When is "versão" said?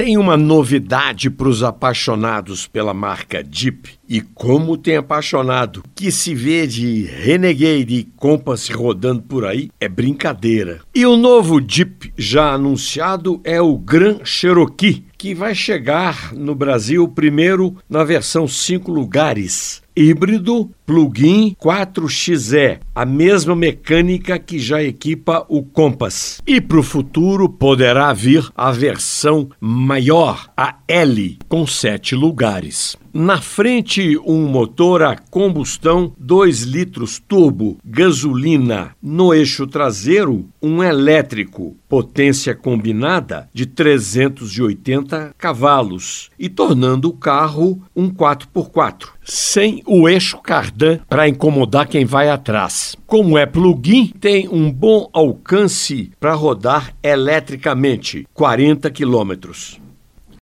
18.02-18.48, 28.72-29.50